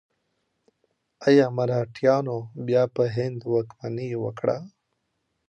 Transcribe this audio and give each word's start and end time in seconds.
ایا 1.27 1.45
مرهټیانو 1.57 2.37
بیا 2.67 2.83
په 2.95 3.03
هند 3.15 3.39
واکمني 3.51 4.09
وکړه؟ 4.23 4.57